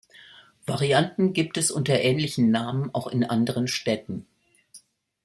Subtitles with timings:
[0.65, 4.25] Varianten gibt es unter ähnlichem Namen auch in anderen Städten.